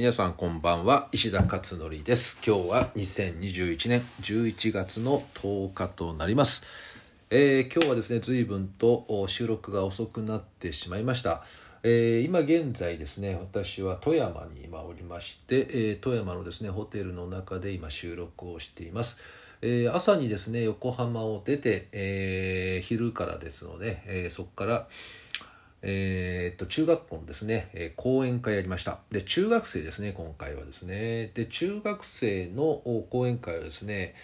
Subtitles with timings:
[0.00, 1.10] 皆さんこんばんは。
[1.12, 2.40] 石田勝則です。
[2.42, 11.44] 今日は2021年11月の10日となります、えー今日はですね随分と収録が遅くなってしまいました、
[11.82, 19.18] えー今現在ですね私は富山に今おりまして、えー富山のですねホテルの中で今収録をしています、
[19.60, 24.88] えー朝にですね横浜を出て、えー昼からですので、えーそこから
[25.82, 34.14] えーっと中学校のですね、えー講演会やりましたで中学生ですね今回はですねで中学生の講演会はですね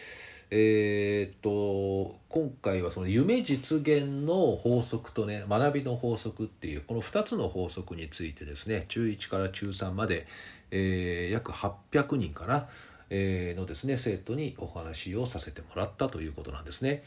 [0.50, 10.26] えーっと今回はその夢実現の法則とね学びの法則っていうこの2つの法則についてですね中1から中3まで、
[10.70, 12.68] えー約800人かな、
[13.10, 17.02] えーのですね生徒にお話をさせてもらったということなんですね。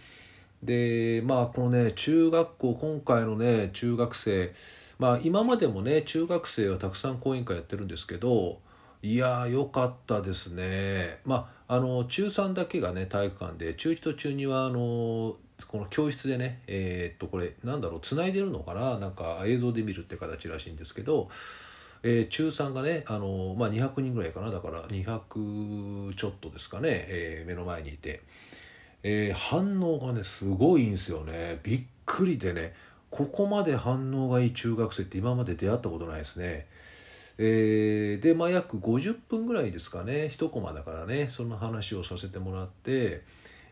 [0.63, 4.53] でまあこのね中学校今回のね中学生
[4.97, 8.59] まあ今までもね中学生はたくさん講演会やってるんですけど
[9.01, 11.19] いやーよかったですね。
[11.23, 18.97] まああの中3だけがね体育館で中1と中2はあのこの教室でねえーっとこれなんだろうつないでるのかな？
[18.99, 21.29] なんか映像で見るって形らしいんですけど
[22.03, 24.51] えー中3がねあの、まあ、200人ぐらいかな？
[24.51, 28.21] だから200ちょっとですかね、えー目の前にいて、
[29.03, 31.59] えー反応がねすごいんですよね。
[31.64, 32.73] びっくりでね
[33.09, 36.67] ここまで反応がいい中学生って今まで出会ったことないですね。
[37.38, 40.30] えーでまあ約50分ぐらいですかね。
[40.30, 41.30] 一コマだからね。
[41.30, 43.23] そんな話をさせてもらって。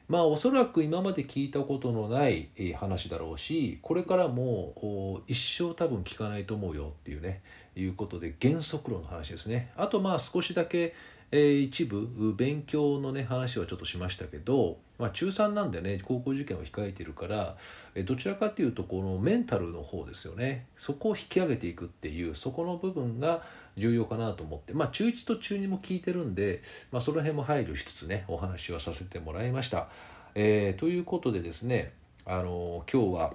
[0.07, 7.41] まあおそらく今まで聞いたことのない話だろうしこれからも一生多分聞かないと思うよっていうね。
[7.75, 9.71] いうことで原則論の話ですね。
[9.75, 10.95] あとまあ少しだけ、
[11.31, 17.57] えー一部勉強のね話はちょっとしましたけど、まあ、中3なんでね高校受験を控えてるから
[17.95, 23.43] えーどちらかっていうとこのメンタルの方ですよねそこを引き上げていくっていうそこの部分が
[23.75, 26.61] 重要かなと思ってまあ中1と中2も聞いてるんで、
[26.91, 29.89] まあ、その辺も配慮しつつねお話はさせてもらいました。
[30.35, 31.93] えーということでですね
[32.25, 33.33] あの今日は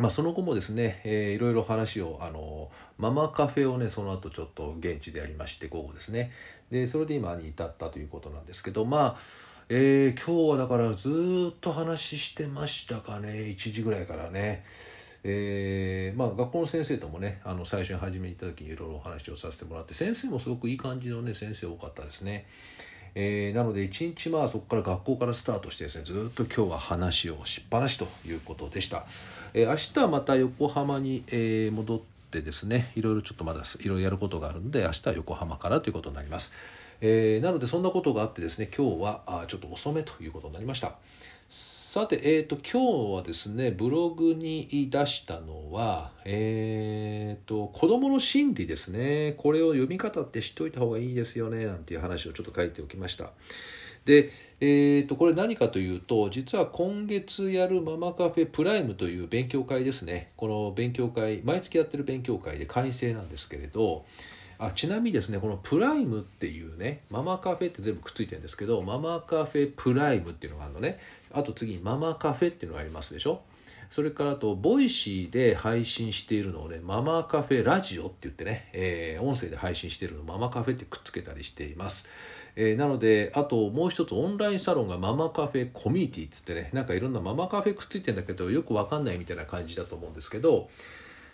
[0.00, 6.32] まあ、その後もですね、えーいろいろ話をあのママカフェをねその後ちょっと現地でやりまして午後ですね
[6.70, 9.20] でそれで今に至ったということなんですけどまあ、
[9.68, 14.64] えー今日はだからずっと話してましたかね1時ぐらいからね。
[15.22, 22.46] えーまあ、学校の先生ともねあの最初に始めに行った時にいろいろお話をさせてもらって先生もすごくいい感じのね先生多かったですね。
[23.14, 29.06] えーなので一日まあそこから学校からスタートしてですねずっと今日は話をしっぱなしということでした、
[29.54, 32.00] えー明日はまた横浜に、えー戻っ
[32.30, 36.52] てですねいろいろちょっとまだいろいろやることがあるんで明日は横浜からということになります、
[37.00, 40.94] えーなのでそんなことがあってですね今日はあちょっと遅めということになりました。
[41.92, 49.34] さて、えー、と今日はですねブログに出したのは、えー、と子どもの心理ですね。
[49.36, 53.32] これを読み方って知っておいた方がいいですよねなんていう話をちょっと書いておきました。
[54.04, 54.30] で、
[54.60, 60.30] えー、とこれ何かというと実は今月やるママカフェプライムという勉強会ですね。
[60.36, 64.04] この勉強会毎月やってる勉強会で会員制なんですけれど
[64.60, 70.98] あちなみにですねこのプライムっていうねママカフェって全部くっついてるんですけどママカフェプライムっていうのがあるのね。
[71.32, 73.40] あと次にママカフェっていうのがありますでしょ。
[73.88, 82.06] それからあとボイシーで配信しているのをねママカフェラジオって言ってね、えー音声で配信しているのをママカフェってくっつけたりしています、
[82.54, 90.68] えーなのであともう一つオンラインサロンがママカフェコミュニティっつってねなんかいろんなママカフェくっついてんだけどよくわかんないみたいな感じだと思うんですけど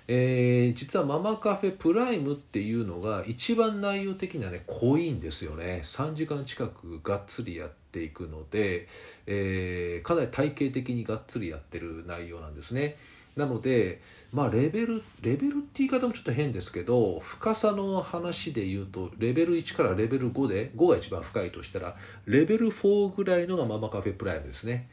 [0.09, 5.81] えー実はママカフェプライムっていうのが一番内容的にはね濃いんですよね。
[5.83, 8.89] 3時間近くがっつりやっていくので、
[9.27, 12.97] えーかなり体系的にがっつりやってる内容なんですね。
[13.37, 14.01] なので
[14.33, 24.89] まあレベルレベルって言い方もちょっと変ですけど深さの話で言うとレベル1からレベル5で5が一番深いとしたらレベル4ぐらいのがママカフェプライムですね。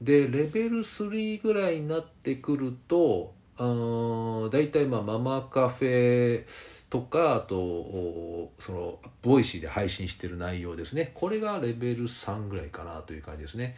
[0.00, 6.44] でレベル3ぐらいになってくると大体まあママカフェ
[6.90, 11.12] とかあとそのボイシーで配信してる内容ですね。
[11.14, 13.76] これがレベル3ぐらいかなという感じですね。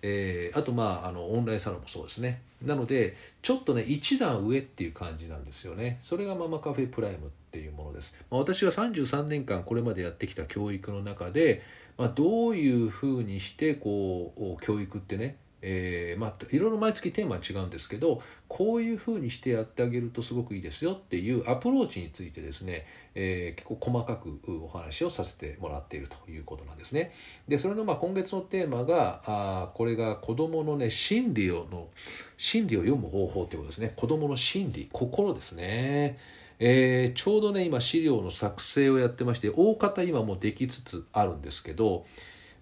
[0.00, 2.42] えーあとまああのオンラインサロンもそうですね。
[2.64, 5.98] なのでちょっとね一段上っていう感じなんですよね。
[6.00, 11.62] それがママカフェプライムっていうものです、まあ、私が33年間これまでやってきた教育の中で、
[11.96, 27.12] まあ、どういうふうにしてこう教育ってねえーまあ、いろいろ毎月テーマは違うんですけどこういうふうにしてやってあげるとすごくいいですよっていうアプローチについてですね、えー結構細かくお話をさせてもらっているということなんですね。
[27.48, 31.88] でそれのまあ今月のテーマがあーこれが子どものね心理をの
[32.36, 36.18] 心理を読む方法ということですね子どもの心理心ですね。
[36.60, 42.04] えー、ちょうどね今資料の作成をやってまして大方今もできつつあるんですけど、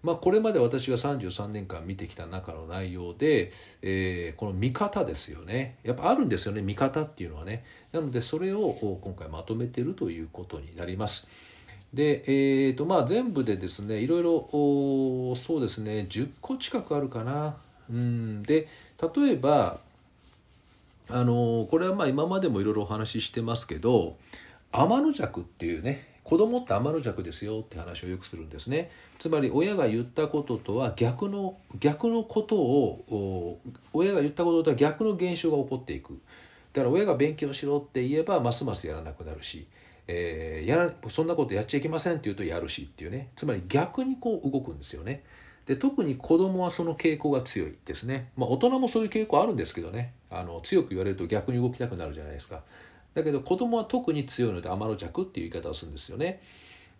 [0.06, 3.50] まあ、これまで私が33年間見てきた中の内容で、
[3.82, 8.70] えー、この見方ですよねやっぱあるんですよね見方っていうのはねなのでそれを
[9.02, 11.26] 今回まとめてるということになります。
[11.92, 17.56] で、えーとまあ、全部でですねいろいろそうですね10個近くあるかな。
[17.90, 18.68] うんで
[19.16, 19.80] 例えば
[21.08, 24.16] あのこれはまあ今までもいろいろお話ししてますけど
[24.72, 33.60] 天の弱っていうね子供って天の弱ですよって話をよくするんですねつまり親が言ったこととは逆の逆のことを
[33.92, 36.18] 親が言ったこととは逆の現象が起こっていく
[36.72, 39.68] だから親が勉強しろって言えばますますやらなくなるし、
[40.08, 45.22] えー、やらそんなことやっちゃいけませんって言うとやるしっていうねつまり逆にこう動くんですよね。
[45.66, 48.30] で特に子供はその傾向が強いですね。
[48.36, 52.62] まあ、大人もそういう傾向あるんですけどねあの強く言われると逆に動きたくなるじゃないですか。
[53.16, 56.42] だけど子供は特に強いので天の弱っていう言い方をするんですよね。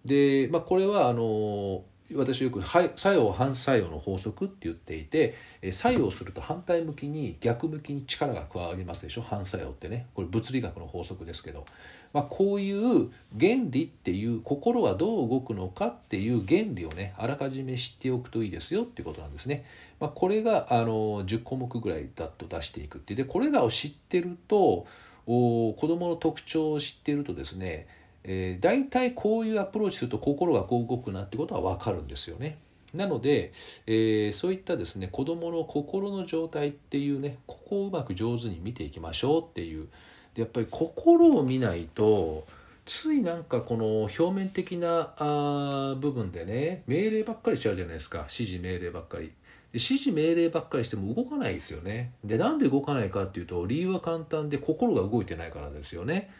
[0.02, 1.84] で、まあ、これはあの
[2.14, 5.34] 私よく作用反作用の法則って言っていて
[5.72, 9.22] 作用すると反対向きに逆向きに力が加わりますでしょ？
[9.22, 11.66] 反作用ってねこれ物理学の法則ですけど、
[12.14, 19.66] まあ、こういう原理っていう心はどう動くのかっていう原理をねあらかじめ知っておくといいですよっていうことなんですね。
[20.00, 24.86] まあ、これがあの10項目ぐらいだと出していくってでこれらを知ってると
[25.26, 27.86] 子どもの特徴を知っているとですね
[28.28, 32.58] えー、大体こういうアプローチすると心がこう動くなってことは分かるんですよね。
[32.92, 33.52] なので、
[33.86, 39.88] えー、そういったですね子どもの心の状態っていうねここをうまく上手に見ていきましょうっていう
[40.34, 42.46] でやっぱり心を見ないと
[42.86, 49.32] ついなんかこの表面的なあ部分でね命令ばっかりしちゃうじゃないですか指示命令ばっかり。
[49.72, 52.12] で指示命令ばっかりしても動かないですよね。
[52.24, 56.30] でなんで動かないかっていうと理由は簡単で心が動いてないからですよね。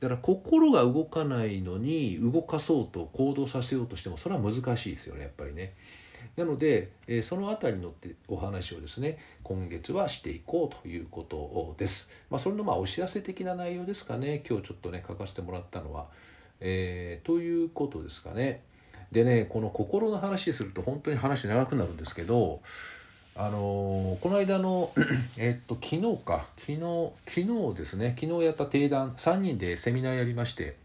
[0.00, 5.74] だから心が動かないのに動かそうと行動させようとしてもそれは難しいですよねやっぱりね。
[6.36, 12.10] なので、えその辺りのってお話をですね今月はしていこうということです。
[12.30, 16.06] まあ、それのまあお知らせ的な内容ですかね今日ちょっとね書かせてもらったのは。
[16.60, 18.62] えー、ということですかね。
[19.16, 22.60] でねこの心の話すると本当に話長くなるんですけど
[23.34, 24.92] あのー、この間の
[25.38, 26.46] えっと昨日か。
[26.58, 26.80] 昨日
[27.26, 28.14] 昨日ですね。
[28.18, 29.10] 昨日やった定談。
[29.12, 30.76] 3人でセミナーやりまして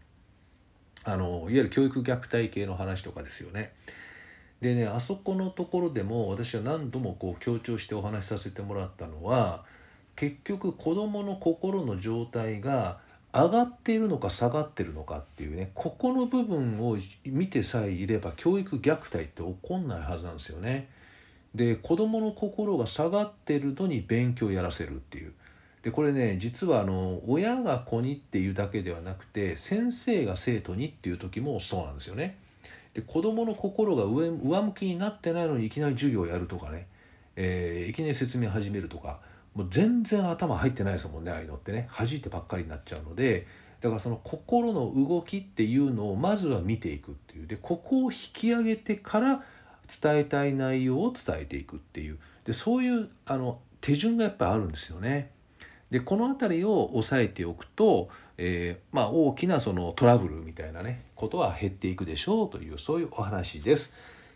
[1.04, 3.72] あのいわゆる教育虐待系の話とかですよね。
[4.62, 9.64] でねあそこのところでも私は何度もこう強調してお話しさせてもらったのは
[10.16, 13.00] 結局子どもの心の状態が
[13.34, 20.88] 上がっているのか下がってるのかっていうねここの部分を見てさえいれば教育虐待って起こんないはずなんですよね。
[21.54, 25.32] で子どもの心が下がってるのに勉強をやらせるっていう
[25.82, 32.36] でこれね実はあの親が子にっていうだけではなくて先生が生徒にっていう時もそうなんですよね。
[32.94, 36.86] で子どもの心が上上向きになってないのにいきなり授業をやるとかね、
[37.36, 39.20] えー、いきなり説明始めるとか
[39.54, 43.46] もう全然頭入ってないですもんねああいうのってね弾いてばっかりになっちゃうので
[43.80, 49.44] だからその心の動きっていうのをまずは見ていくっていうでここを引き上げてから
[50.00, 55.30] 伝えたい内容を伝えていくっていうでそういうあの手順がやっぱりあるんですよね。
[55.90, 58.08] でこの辺りを押さえておくと、
[58.38, 63.92] えー、まあ、大きなそのトラブルみたいなねことは減っていくでしょうというそういうお話です。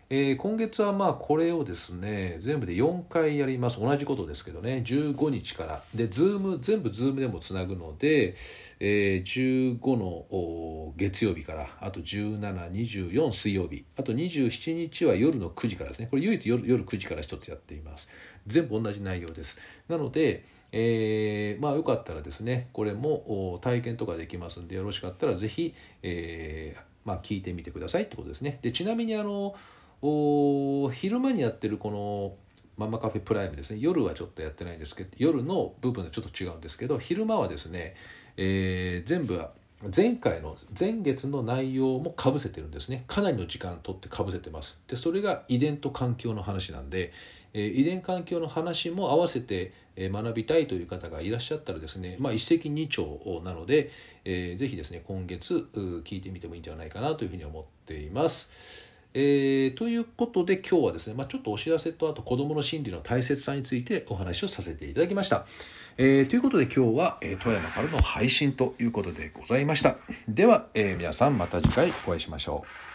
[0.09, 3.79] えー、今月はまあこれをですね全部で4回やります。
[3.79, 4.83] 同じことですけどね。
[4.85, 5.83] 15日から。
[5.93, 8.35] でズーム全部ズームでもつなぐので、
[8.79, 11.67] えー、15の月曜日から。
[11.81, 13.83] あと1724水曜日。
[13.97, 16.07] あと27日は夜の9時からですね。
[16.09, 18.09] これ唯一夜夜9時から1つやっています。
[18.47, 19.59] 全部同じ内容です。
[19.89, 25.73] なのでえー、まあよかったらですねこれも体験とかできますんでよろしかったら是非、
[26.03, 28.59] えーまあ、聞いてみてくださいってことですね。
[28.61, 29.55] でちなみにあの
[30.01, 32.35] お昼間にやってるこの
[32.77, 33.79] ママカフェプライムですね。
[33.81, 37.95] 夜はちょっとやってないんですけど夜の部分でちょっと違うんですけど昼間はですね、
[38.37, 39.51] えー、全部は
[39.95, 43.03] 前回の前月の内容もかぶせてるんですね。
[43.07, 44.79] かなりの時間とってかぶせてます。
[44.87, 47.11] でそれが遺伝と環境の話なんで、
[47.53, 53.89] えー、遺伝環境の話も合わせて学びたいという方がいらっしゃったらですね、まあ、一石二鳥なので、
[54.25, 58.51] えー、ぜひですね今月聞いてみてもいいんじゃないかなというふうに思っています。
[59.13, 65.45] えー、ということで今日はですね、まあ、ちょっとお知らせとあと子どもの心理の大切さについてお話をさせていただきました。
[65.97, 69.97] えー、ということで今日は、えー、富山からの配信ということでございました。
[70.27, 72.86] では、え皆さんまた次回お会いしましょう。